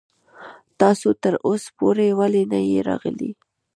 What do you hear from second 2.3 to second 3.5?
نه يې راغلی.